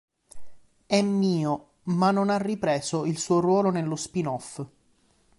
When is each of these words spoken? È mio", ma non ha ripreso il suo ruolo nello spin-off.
È 0.87 0.99
mio", 1.03 1.69
ma 1.83 2.09
non 2.09 2.31
ha 2.31 2.39
ripreso 2.39 3.05
il 3.05 3.19
suo 3.19 3.39
ruolo 3.39 3.69
nello 3.69 3.95
spin-off. 3.95 4.59